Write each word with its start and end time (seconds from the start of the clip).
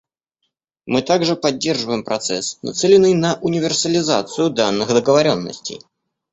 Мы 0.87 1.03
также 1.03 1.35
поддерживаем 1.35 2.03
процесс, 2.03 2.57
нацеленный 2.63 3.13
на 3.13 3.35
универсализацию 3.39 4.49
данных 4.49 4.87
договоренностей. 4.87 5.79